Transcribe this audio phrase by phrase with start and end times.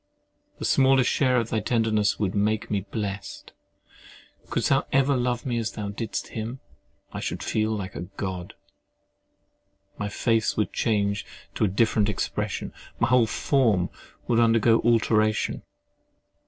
[0.57, 3.53] The smallest share of thy tenderness would make me blest;
[4.41, 6.59] but couldst thou ever love me as thou didst him,
[7.13, 8.55] I should feel like a God!
[9.99, 13.91] My face would change to a different expression: my whole form
[14.27, 15.61] would undergo alteration.